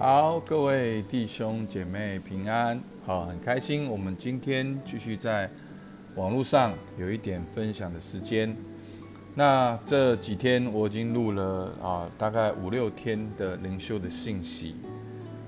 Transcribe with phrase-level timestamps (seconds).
[0.00, 5.46] 好，各位弟兄姐妹平安，好，很开心，我们今天继续在
[6.14, 8.56] 网络上有一点分享的时间。
[9.34, 14.74] 那这几天我已经录了啊，大概五六天的灵修的信息。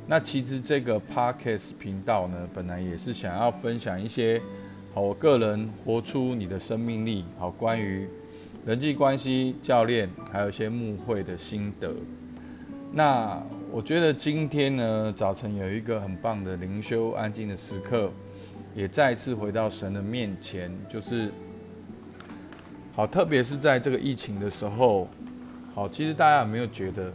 [0.06, 4.38] 那其实这个 Podcast 频道呢，本来也是想要分享一些
[4.92, 8.06] 好，我个人活出你的生命力，好，关于
[8.66, 11.96] 人际关系教练，还有一些牧会的心得。
[12.94, 13.42] 那
[13.74, 18.12] 我觉得今天呢，早晨有一个很棒的灵修安静的时刻，
[18.74, 21.30] 也再次回到神的面前，就是
[22.94, 25.08] 好，特别是在这个疫情的时候，
[25.74, 27.10] 好，其实大家有没有觉得，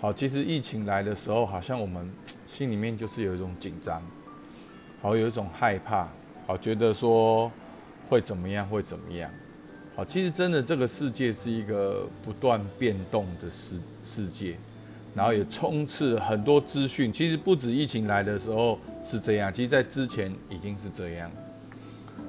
[0.00, 2.10] 好，其实疫情来的时候，好像我们
[2.44, 4.02] 心里面就是有一种紧张，
[5.00, 6.08] 好，有一种害怕，
[6.48, 7.48] 好，觉得说
[8.08, 9.30] 会怎么样，会怎么样。
[9.94, 14.56] 好，其实真的这个世界是一个不断变动的世世界，
[15.14, 17.12] 然后也充斥很多资讯。
[17.12, 21.30] 其实不止疫情来的时候是这样，其实在之前已经是这样。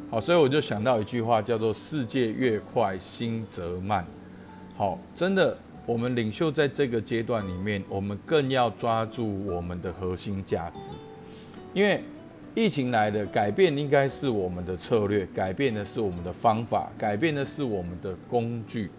[0.09, 4.05] 好，所以我就想到一句话，叫做“世界越快，心则慢”。
[4.75, 10.77] 好，真的，我们领袖在这个阶段里面，我们更要抓住我们的核心价值，
[11.73, 12.03] 因为。
[12.53, 18.91] 疫情来的改变应该是我们的策略，改变的是我们的方法，改变的是我们的工具，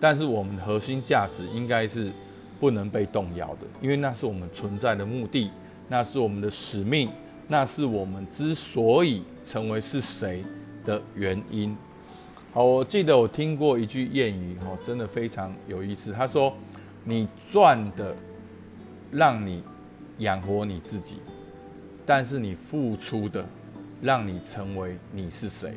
[0.00, 2.10] 但是我们的核心价值应该是
[2.58, 5.50] 不能被动摇的，因为那是我们存在的目的，
[5.88, 7.10] 那是我们的使命，
[7.48, 10.42] 那是我们之所以成为是谁
[10.84, 11.76] 的原因。
[12.52, 16.12] 好，我记得我听过一句谚语，哦，真的非常有意思。
[16.12, 16.54] 他说
[17.02, 18.16] ：“你赚的，
[19.10, 19.62] 让你
[20.18, 21.16] 养活你自己。”
[22.06, 23.44] 但是你付出的，
[24.00, 25.74] 让你成为你是谁？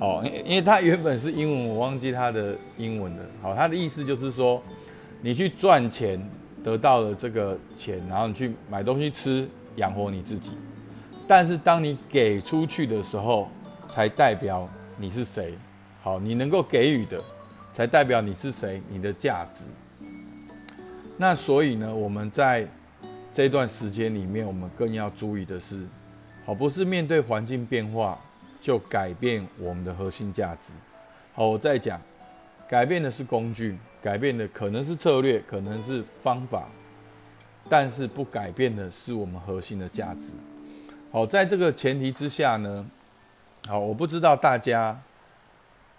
[0.00, 3.22] 好，因因为他原本是英文，我忘记他的英文了。
[3.40, 4.60] 好，他的意思就是说，
[5.24, 6.20] 你去赚钱，
[6.62, 10.50] 得到了这个钱，然后你去买东西吃，养活你自己。
[11.26, 13.48] 但是当你给出去的时候，
[13.88, 14.68] 才代表
[14.98, 15.54] 你是谁。
[16.02, 17.18] 好，你能够给予的，
[17.72, 19.64] 才代表你是谁，你的价值。
[21.16, 22.68] 那所以呢，我们在。
[23.36, 25.84] 这段时间里面，我们更要注意的是，
[26.46, 28.16] 好，不是面对环境变化
[28.60, 30.72] 就改变我们的核心价值。
[31.32, 32.00] 好，我再讲，
[32.74, 36.66] 改变的是工具，改变的可能是策略，可能是方法，
[37.68, 40.32] 但是不改变的是我们核心的价值。
[41.12, 42.84] 好，在这个前提之下呢，
[43.68, 45.00] 好，我不知道大家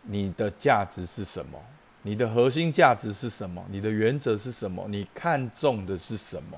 [0.01, 1.57] 你的价值是什么，
[2.01, 6.57] 你的核心价值是什么，你的原则是什么，你看重的是什么？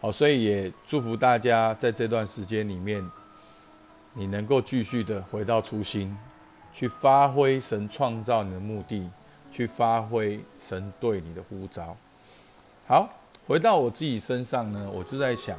[0.00, 3.04] 好，所以也祝福大家在这段时间里面，
[4.12, 6.16] 你能够继续的回到初心，
[6.76, 9.10] 去发挥神创造你的目的，
[9.50, 11.96] 去发挥神对你的呼召。
[12.86, 13.08] 好，
[13.46, 15.56] 回到我自己身上呢，我就在想，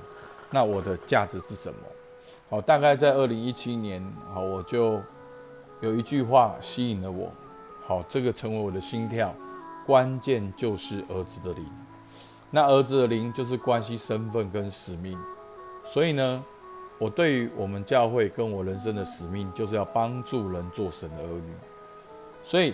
[0.52, 1.80] 那我的价值是什么？
[2.52, 5.02] 好，大概在二零一七年，好，我就
[5.82, 7.32] 有一句话吸引了我，
[7.88, 9.34] 好，这个成为我的心跳，
[9.88, 11.66] 关键就是儿子的灵。
[12.52, 15.18] 那儿子的灵就是关系身份跟使命，
[15.84, 16.46] 所以呢，
[17.00, 21.54] 我对于我们教会跟我人生的使命，就是要帮助人做神的儿女。
[22.44, 22.74] 所以，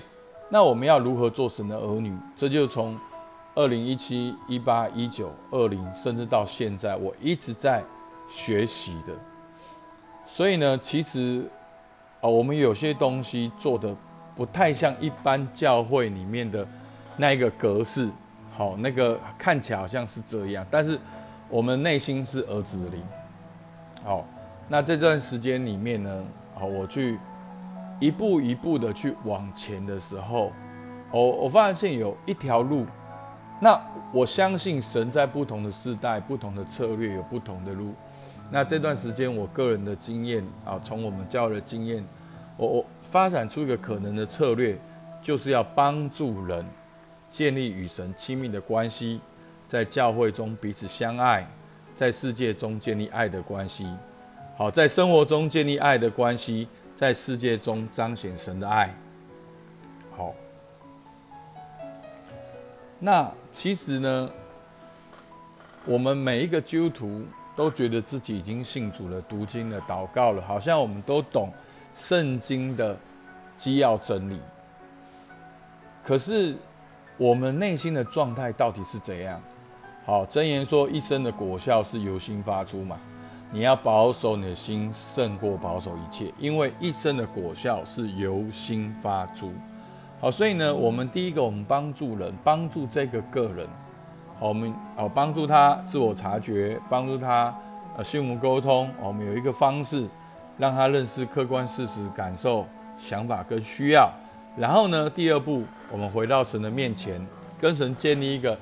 [0.50, 2.16] 那我们要如何做神的儿女？
[2.36, 2.98] 这就从
[3.54, 7.84] 二零一七、一八、一九、二零，甚至到现在，我一直在
[8.30, 9.14] 学习的。
[10.26, 11.44] 所以呢，其实
[12.22, 13.94] 啊，我们有些东西做的
[14.36, 16.66] 不太像一般教会里面的
[17.18, 18.08] 那一个格式。
[18.56, 20.98] 好，那个看起来好像是这样，但是
[21.50, 23.04] 我们内心是儿子的灵。
[24.04, 24.26] 好，
[24.68, 27.18] 那这段时间里面呢，好，我去
[28.00, 30.52] 一步一步的去往前的时候，
[31.12, 32.86] 我我发现有一条路。
[33.62, 33.80] 那
[34.12, 37.94] 我相信神在不同的时代、不同的策略有不同的路。
[38.52, 42.04] 那这段时间我个人的经验啊，从我们教的经验，
[42.58, 44.78] 我我发展出一个可能的策略，
[45.22, 46.66] 就是要帮助人。
[47.32, 49.20] 建立与神亲密的关系，
[49.68, 51.48] 在教会中彼此相爱，
[51.96, 53.88] 在世界中建立爱的关系。
[54.58, 58.94] 好，在生活中建立爱的关系，在世界中彰显神的爱。
[60.16, 60.34] 好，
[63.00, 64.30] 那其实呢，
[65.86, 67.26] 我们每一个基督徒
[67.56, 71.52] 都觉得自己已经信主了、读经了、祷告了，好像我们都懂
[71.96, 72.98] 圣经的
[73.58, 74.40] 基要真理。
[76.04, 76.56] 可是。
[77.16, 79.40] 我们内心的状态到底是怎样？
[80.06, 82.98] 好，真言说，一生的果效是由心发出嘛。
[83.54, 89.54] 你要保守你的心，胜过保守一切，因为一生的果效是由心发出。
[90.20, 93.66] 好，所以呢，我们第一个，我们帮助人，帮助这个个人，
[94.42, 97.56] 我们哦帮助他自我察觉，帮助他
[97.96, 98.90] 呃心无沟通。
[99.02, 100.06] 我们有一个方式，
[100.58, 102.68] 让他认识客观事实、感受、
[102.98, 104.12] 想法跟需要。
[104.58, 107.26] 然后呢，第二步，我们回到神的面前，
[107.62, 108.58] 跟神建立一个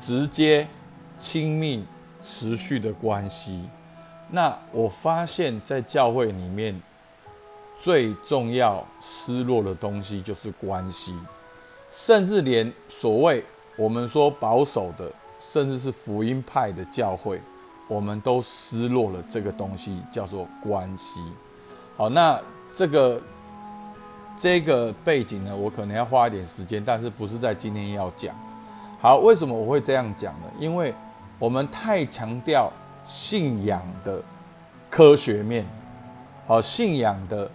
[0.00, 0.66] 直接、
[1.20, 1.84] 亲密、
[2.20, 3.68] 持续的关系。
[4.30, 6.80] 那我发现，在教会里面
[7.78, 11.14] 最重要失落的东西就是关系，
[11.92, 13.44] 甚至连所谓
[13.76, 17.38] 我们说保守的，甚至是福音派的教会，
[17.86, 21.20] 我们都失落了这个东西，叫做关系。
[21.96, 22.40] 好，那
[22.74, 23.20] 这个
[24.38, 28.34] 这个背景呢，我可能要花一点时间，但是不是在今天要讲。
[29.00, 30.46] 好，为什么我会这样讲呢？
[30.58, 30.94] 因为
[31.40, 32.72] 我们太强调。
[33.06, 34.22] 信仰的
[34.88, 35.66] 科学面，
[36.46, 37.50] 好，信仰的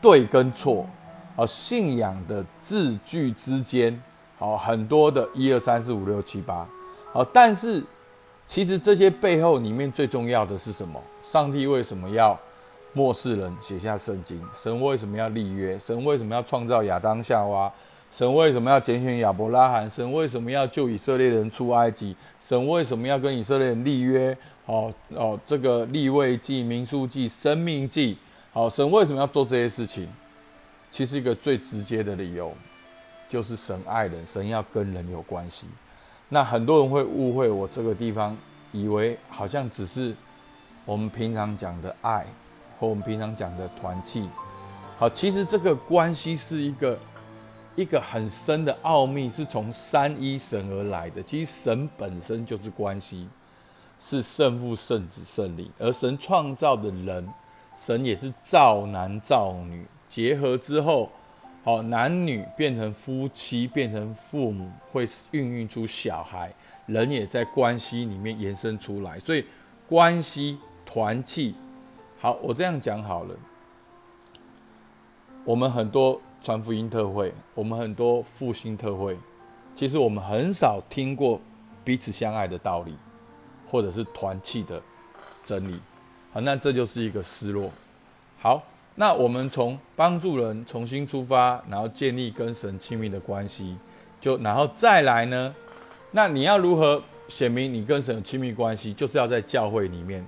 [0.00, 0.86] 对跟错，
[1.34, 4.00] 好，信仰的字句之间，
[4.38, 6.64] 好，很多的一二三四五六七八，
[7.12, 7.82] 好，但是
[8.46, 11.02] 其实这些背后里面最重要的是什么？
[11.20, 12.38] 上帝为什么要
[12.92, 14.40] 末世人写下圣经？
[14.52, 15.76] 神为什么要立约？
[15.76, 17.72] 神为什么要创造亚当夏娃？
[18.14, 19.90] 神为什么要拣选亚伯拉罕？
[19.90, 22.14] 神为什么要救以色列人出埃及？
[22.40, 24.36] 神为什么要跟以色列人立约？
[24.64, 28.16] 好哦，这个立位记、民数记、生命记，
[28.52, 30.08] 好，神为什么要做这些事情？
[30.92, 32.52] 其实一个最直接的理由，
[33.26, 35.66] 就是神爱人，神要跟人有关系。
[36.28, 38.38] 那很多人会误会我这个地方，
[38.70, 40.14] 以为好像只是
[40.84, 42.24] 我们平常讲的爱，
[42.78, 44.30] 和我们平常讲的团契。
[45.00, 46.96] 好，其实这个关系是一个
[47.76, 51.22] 一个很深的奥秘，是从三一神而来的。
[51.22, 53.28] 其实神本身就是关系。
[54.00, 57.26] 是圣父、圣子、圣灵，而神创造的人，
[57.78, 61.10] 神也是造男造女，结合之后，
[61.62, 66.52] 好男女变成夫妻，变成父母，会孕育出小孩，
[66.84, 69.46] 人也在关系里面延伸出来，所以
[69.88, 71.54] 关系团契，
[72.20, 73.34] 好，我这样讲好了，
[75.44, 79.18] 我们很多传福音特会，我们很多复兴特会，
[79.74, 81.40] 其实我们很少听过
[81.82, 82.94] 彼此相爱的道理。
[83.66, 84.80] 或者是团契的
[85.42, 85.80] 真理，
[86.32, 87.68] 好，那这就是一个失落。
[88.38, 88.62] 好，
[88.94, 93.76] 那我们从帮助人重新出发，然后建立跟神亲密的关系，
[94.20, 95.52] 就然后再来呢？
[96.12, 98.92] 那你要如何显明你跟神有亲密关系？
[98.92, 100.24] 就是要在教会里面。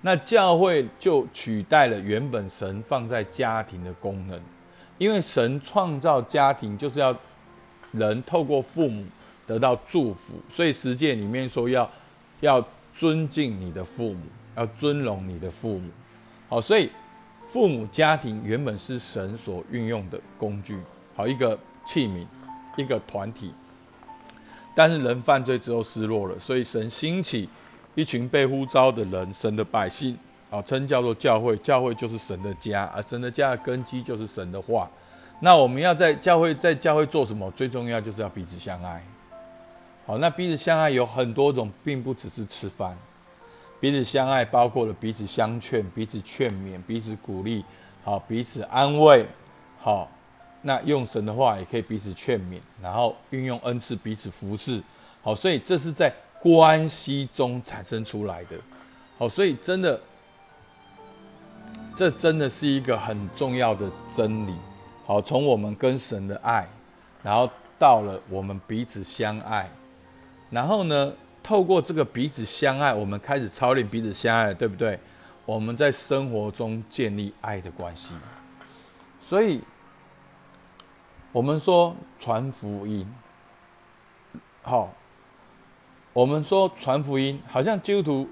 [0.00, 4.40] 那教会就取代了原本神放在家庭的功能，
[4.98, 7.16] 因为神创造家庭就是要
[7.92, 9.04] 人透过父母
[9.46, 11.90] 得到祝福，所以实践里面说要
[12.40, 12.62] 要。
[12.90, 14.22] 尊敬你的父母，
[14.56, 15.88] 要尊荣你的父母。
[16.48, 16.90] 好，所以
[17.46, 20.76] 父母家庭原本是神所运用的工具，
[21.14, 22.26] 好一个器皿，
[22.76, 23.52] 一个团体。
[24.74, 27.48] 但是人犯罪之后失落了，所以神兴起
[27.94, 30.18] 一群被呼召的人，神的百姓，
[30.50, 31.56] 啊，称叫做教会。
[31.58, 34.88] 教会就是神的家，而神的家的根基就是神的话。
[35.40, 37.50] 那我们要在教会，在教会做什么？
[37.52, 39.02] 最重要就是要彼此相爱。
[40.06, 42.96] 好，那彼此相爱有很多种，并不只是吃饭。
[43.78, 47.64] 彼此相爱包括了彼此相劝、彼此劝勉、彼此鼓励，
[48.02, 49.24] 好，彼此安慰。
[49.78, 50.10] 好，
[50.62, 54.82] 那用神的话也可以彼此劝勉，然后运用恩赐彼此服侍。
[55.22, 58.56] 好，所以这是在关系中产生出来的。
[59.16, 60.00] 好，所以真的，
[61.98, 64.54] 这真的是一个很重要的真理。
[65.04, 66.64] 好，从我们跟神的爱，
[67.24, 69.68] 然后到了我们彼此相爱。
[70.48, 71.12] 然后呢？
[71.42, 75.00] 透过这个彼此相爱，我们开始操练彼此相爱，对不对？
[75.46, 78.12] 我们在生活中建立爱的关系。
[79.20, 79.62] 所以，
[81.32, 83.10] 我们说传福音，
[84.62, 84.92] 好，
[86.12, 88.30] 我们说传福音，好像基督徒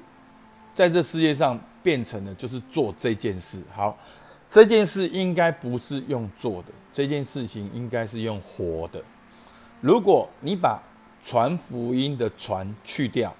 [0.75, 3.63] 在这世界上变成了就是做这件事。
[3.73, 3.97] 好，
[4.51, 9.01] 这件事应该不是用做的，这件事情应该是用活的。
[9.81, 10.83] 如果你把
[11.23, 13.33] 传福音的传去掉，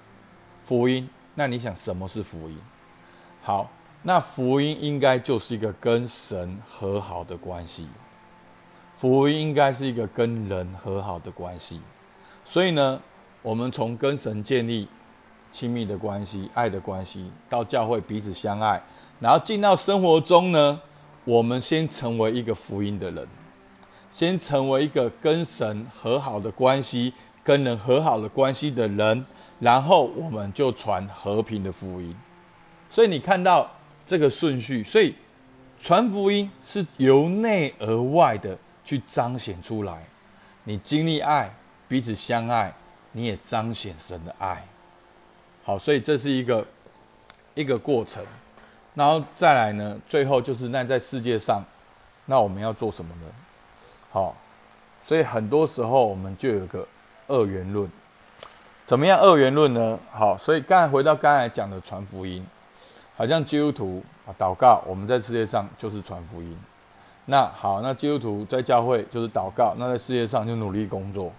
[0.61, 2.57] 福音，那你想什么是福音？
[3.41, 3.69] 好，
[4.03, 7.85] 那福音应该就是一个跟神和好的关系，
[8.95, 11.81] 福音应该是一个跟人和好的关系。
[12.45, 13.01] 所以呢，
[13.41, 14.87] 我们从跟神建立
[15.51, 18.81] 亲密的关系、爱的关系，到教会彼此相爱，
[19.19, 20.81] 然后进到生活中呢，
[21.23, 23.27] 我们先成为一个福音的人，
[24.11, 27.13] 先成为一个跟神和好的关系。
[27.43, 29.25] 跟人和好的关系的人，
[29.61, 32.13] 然后我们就传和平的福音。
[32.89, 33.71] 所以你看到
[34.05, 35.15] 这个顺序，所以
[35.77, 40.05] 传福音是由内而外的去彰显出来。
[40.65, 41.49] 你经历爱，
[41.87, 42.73] 彼此相爱，
[43.13, 44.61] 你也彰显神的爱。
[45.67, 46.65] 好，所以这是一个
[47.53, 48.23] 一个过程。
[48.93, 51.61] 然后再来呢，最后就是那在世界上，
[52.23, 53.25] 那我们要做什么呢？
[54.09, 54.33] 好，
[55.01, 56.87] 所以很多时候我们就有个
[57.27, 57.91] 二元论。
[58.85, 59.99] 怎么样二元论呢？
[60.09, 62.47] 好，所以刚才回到刚才讲的传福音，
[63.17, 66.57] 好像基督徒啊祷告，我们在世界上就是传福音。
[67.25, 71.29] 那好，那基督徒在教会就是祷告，那在世界上就努力工作。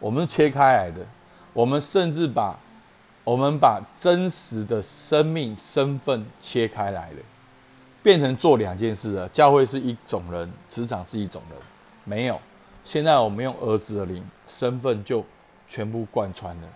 [0.00, 1.06] 我们切开来的，
[1.52, 2.58] 我们甚至把
[3.26, 7.18] 我们把真实的生命身份切开来了，
[8.00, 9.28] 变成做两件事了。
[9.30, 11.58] 教会是一种人，职场是一种人，
[12.04, 12.40] 没有。
[12.84, 15.24] 现在我们用儿子的灵身份就
[15.66, 16.68] 全部贯穿了。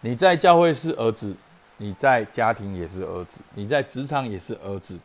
[0.00, 1.34] 你在教会是儿子，
[1.78, 4.96] 你在家庭也是儿子，你在职场也是儿子，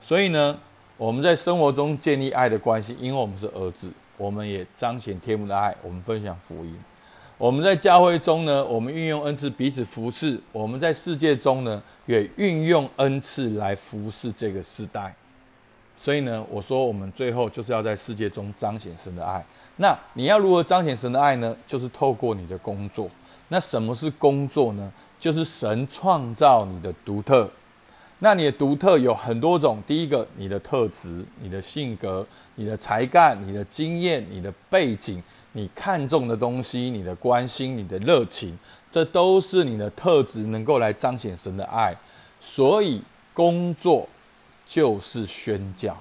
[0.00, 0.58] 所以呢，
[0.96, 6.76] 我们在生活中建立爱的关系，因为我们是儿子，我们也彰显天父的爱，我们分享福音。
[7.38, 15.14] 我们在教会中呢，我们运用恩赐彼此服侍；我们在世界中呢，也运用恩赐来服侍这个时代。
[15.98, 19.44] 所以呢，我说我们最后就是要在世界中彰显神的爱。
[19.76, 21.54] 那你要如何彰显神的爱呢？
[21.66, 23.08] 就是透过你的工作。
[23.48, 24.90] 那什么是工作呢？
[25.20, 27.48] 就是神创造你的独特。
[28.20, 29.82] 那你的独特有很多种。
[29.86, 35.22] 第一个，你的特质、你的性格、你的才干、你的经验、你的背景、
[35.56, 38.54] 你看重的东西、你的关心、你的热情，
[38.90, 41.96] 这都是你的特质，能够来彰显神的爱。
[42.38, 44.06] 所以，工作
[44.66, 45.96] 就是宣教。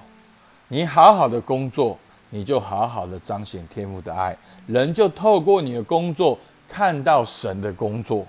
[0.68, 1.98] 你好好的工作，
[2.32, 4.38] 你就好好的彰显天父的爱。
[4.68, 6.38] 人就透过你的工作。
[6.68, 8.26] 看到神的工作，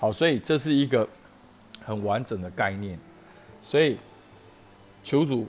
[0.00, 1.06] 好，所以这是一个
[1.84, 2.98] 很完整的概念。
[3.62, 3.98] 所以
[5.04, 5.46] 求主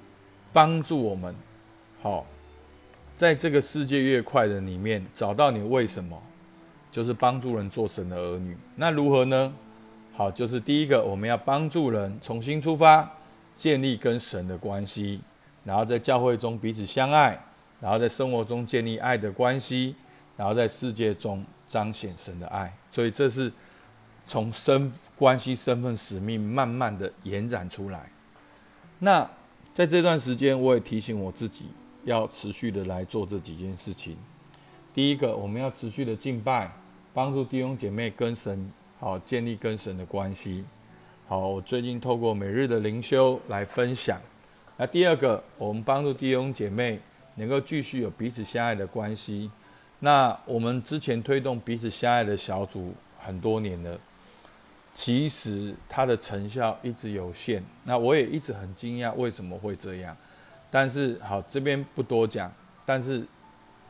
[0.51, 1.33] 帮助我们，
[2.01, 2.25] 好，
[3.15, 6.21] 在这个世界越快的里面找到你为什么，
[6.91, 8.57] 就是帮助人做神的儿女。
[8.75, 9.53] 那如何呢？
[10.13, 13.09] 好，就是第一个，我们要帮助人重新出发，
[13.55, 15.21] 建立跟神的关系，
[15.63, 17.39] 然后在教会中彼此相爱，
[17.81, 19.95] 然后在生活中建立爱的关系，
[20.37, 21.43] 然后在世界中。
[21.67, 23.51] 彰显神的爱，所以这是
[24.23, 28.07] 从身关系、身份、使命慢慢的延展出来。
[28.99, 29.27] 那
[29.73, 31.65] 在这段时间，我也提醒我自己，
[32.05, 34.15] 要持续的来做这几件事情。
[34.93, 36.71] 第一个，我们要持续的敬拜，
[37.13, 40.63] 帮助弟兄姐妹跟神好建立跟神的关系。
[41.27, 44.21] 好，我最近透过每日的灵修来分享。
[44.77, 46.99] 那第二个，我们帮助弟兄姐妹
[47.35, 49.49] 能够继续有彼此相爱的关系。
[49.99, 53.99] 那我们之前推动彼此相爱的小组很多年了，
[54.93, 57.63] 其实它的成效一直有限。
[57.83, 60.15] 那我也一直很惊讶为什么会这样。
[60.75, 62.51] 但是好，这边不多讲。
[62.85, 63.25] 但是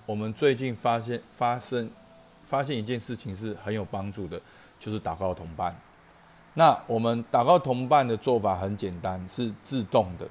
[0.06, 1.90] 我们最近发现发生
[2.46, 4.40] 发现一件事情是很有帮助的，
[4.78, 5.76] 就是祷告同伴。
[6.54, 10.28] 那我们祷告同伴的做法很简单，是自动的。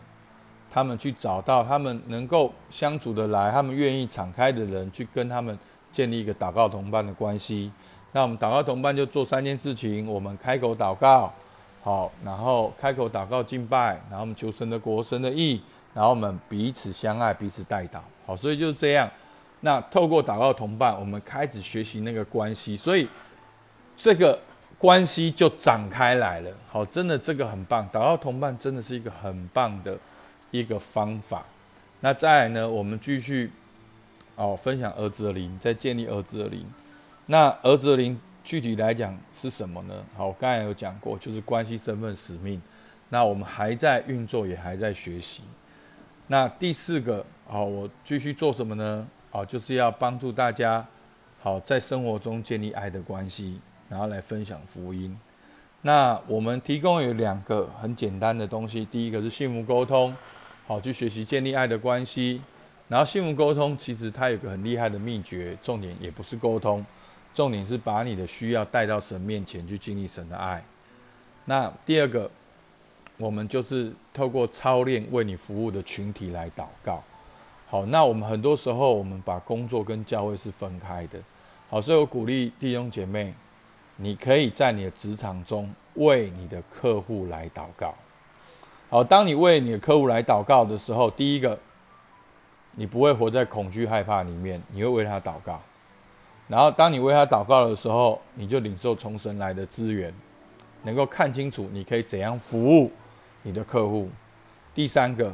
[0.71, 5.59] 他们去找到他们能够相处的来，他们愿意敞开的人，去跟他们
[5.91, 7.73] 建立一个祷告同伴的关系。
[8.13, 11.35] 那我们祷告同伴就做三件事情：我们开口祷告，
[11.83, 15.61] 好，然后开口祷告敬拜，然后我们求神的国、神的意，
[15.95, 18.01] 然后我们彼此相爱、彼此代祷。
[18.27, 19.11] 好，所以就是这样。
[19.61, 23.09] 那透过祷告同伴，我们开始学习那个关系，所以
[23.97, 24.39] 这个
[24.77, 26.51] 关系就展开来了。
[26.69, 29.97] 好，真的这个很棒，祷告同伴真的是一个很棒的。
[30.51, 31.45] 一个方法，
[31.99, 32.71] 那再来呢？
[32.71, 33.51] 我们继续
[34.37, 36.65] 哦，分享儿子的灵，再建立儿子的灵。
[37.27, 39.95] 那儿子的灵具体来讲是什么呢？
[40.17, 42.63] 好，我刚才有讲过，就是关系、身份、使命。
[43.09, 45.43] 那我们还在运作，也还在学习。
[46.27, 49.07] 那第四个，好，我继续做什么呢？
[49.31, 50.87] 好，就是要帮助大家，
[51.43, 55.15] 好，在生活中建立爱的关系，然后来分享福音。
[55.83, 60.17] 那我们提供有两个很简单的东西，第一个是幸福沟通。
[60.67, 62.41] 好，去学习建立爱的关系，
[62.89, 66.83] 然后幸福沟通，其实它有个很厉害的秘诀，重点也不是沟通，
[67.35, 70.65] 重点是把你的需要带到神面前去经历神的爱。
[71.45, 72.31] 那第二个，
[73.17, 77.03] 我们就是透过操练为你服务的群体来祷告。
[77.67, 81.19] 好，那我们很多时候我们把工作跟教会是分开的。
[81.71, 83.35] 好，所以我鼓励弟兄姐妹，
[83.97, 87.95] 你可以在你的职场中为你的客户来祷告。
[88.91, 91.59] 好，当你为你的客户来祷告的时候，第一个，
[92.77, 95.61] 你不会活在恐惧害怕里面，你会为他祷告。
[96.47, 100.13] 然后，当你为他祷告的时候，你就领受从神来的资源，
[100.83, 102.93] 能够看清楚你可以怎样服务
[103.45, 104.11] 你的客户。
[104.75, 105.33] 第三个，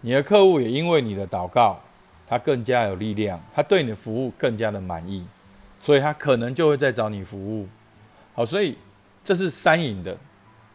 [0.00, 1.80] 你的客户也因为你的祷告，
[2.28, 5.24] 他更加有力量，他对你的服务更加的满意。
[5.78, 7.66] 所以他可能就会再找你服务。
[8.34, 8.76] 好，所以
[9.24, 10.14] 这是三赢的，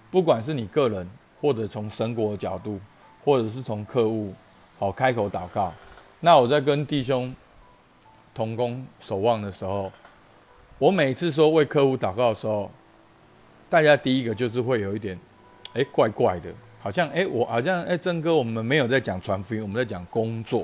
[0.09, 1.07] 不管是你个人，
[1.39, 2.79] 或者从神国的角度，
[3.23, 4.33] 或者是从客户，
[4.79, 5.71] 好开口祷告。
[6.21, 7.35] 那我在跟弟兄
[8.33, 9.91] 同工守望的时候，
[10.79, 12.71] 我每次说为客户祷告的时候，
[13.69, 15.19] 大家第一个就是会有一点，
[15.73, 16.49] 哎，怪怪的，
[16.85, 20.63] 好像哎，我好像哎，曾哥，我们没有在讲传福音，我们在讲工作。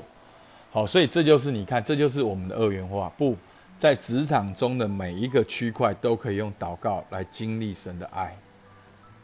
[0.70, 3.36] 好，所以这就是你看，这就是我们的二元化，不。
[3.76, 8.32] 在职场中的每一个区块都可以用祷告来经历神的爱。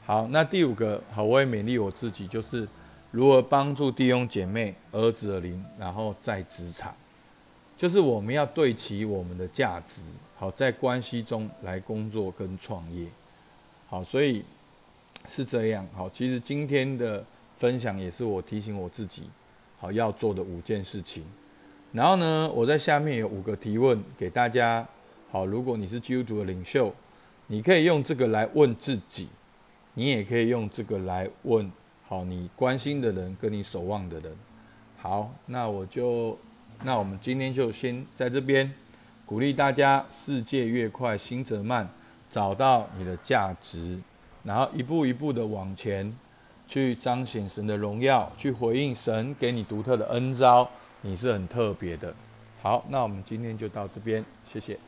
[0.04, 2.66] 好，那第五个，好，我也勉励我自己，就是
[3.12, 6.92] 如何帮助弟兄姐妹、儿子的灵，然后在职场，
[7.76, 10.02] 就是我们要对齐我们的价值，
[10.36, 13.06] 好，在关系中来工作跟创业。
[13.86, 14.44] 好，所以
[15.26, 15.86] 是这样。
[15.94, 17.24] 好，其实今天的
[17.56, 19.24] 分享也是我提醒我自己，
[19.78, 21.24] 好要做的五件事情。
[21.92, 24.86] 然后呢，我在下面有五个提问给大家。
[25.30, 26.94] 好，如果你是基督徒的领袖，
[27.46, 29.28] 你可以用这个来问自己，
[29.94, 31.70] 你也可以用这个来问
[32.06, 34.32] 好你关心的人跟你守望的人。
[34.96, 36.38] 好，那我就，
[36.84, 38.72] 那我们今天就先在这边
[39.26, 41.88] 鼓励大家：世界越快，心则慢。
[42.30, 43.98] 找到你的价值，
[44.48, 46.10] 然后一步一步的往前
[46.66, 50.66] 去彰显神的荣耀，去回应神给你独特的恩招。
[51.02, 52.14] 你是很特别的，
[52.62, 54.78] 好，那我们今天就到这边，谢谢。